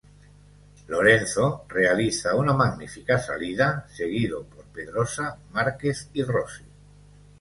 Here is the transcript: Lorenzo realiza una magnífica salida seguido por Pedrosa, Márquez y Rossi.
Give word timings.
Lorenzo 0.87 1.65
realiza 1.69 2.33
una 2.33 2.53
magnífica 2.53 3.19
salida 3.19 3.85
seguido 3.87 4.43
por 4.45 4.65
Pedrosa, 4.65 5.37
Márquez 5.51 6.09
y 6.13 6.23
Rossi. 6.23 6.63